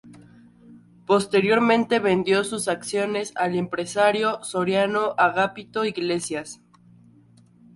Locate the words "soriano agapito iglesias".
4.43-6.59